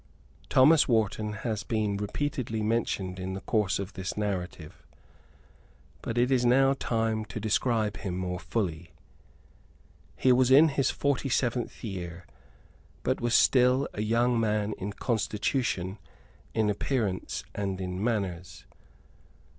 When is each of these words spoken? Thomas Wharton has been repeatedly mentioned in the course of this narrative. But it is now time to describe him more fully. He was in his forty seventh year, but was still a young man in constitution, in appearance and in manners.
Thomas 0.49 0.87
Wharton 0.87 1.33
has 1.45 1.61
been 1.61 1.95
repeatedly 1.95 2.63
mentioned 2.63 3.19
in 3.19 3.33
the 3.33 3.39
course 3.41 3.77
of 3.77 3.93
this 3.93 4.17
narrative. 4.17 4.81
But 6.01 6.17
it 6.17 6.31
is 6.31 6.43
now 6.43 6.73
time 6.73 7.23
to 7.25 7.39
describe 7.39 7.97
him 7.97 8.17
more 8.17 8.39
fully. 8.39 8.93
He 10.15 10.31
was 10.31 10.49
in 10.49 10.69
his 10.69 10.89
forty 10.89 11.29
seventh 11.29 11.83
year, 11.83 12.25
but 13.03 13.21
was 13.21 13.35
still 13.35 13.87
a 13.93 14.01
young 14.01 14.39
man 14.39 14.73
in 14.79 14.91
constitution, 14.91 15.99
in 16.55 16.71
appearance 16.71 17.43
and 17.53 17.79
in 17.79 18.03
manners. 18.03 18.65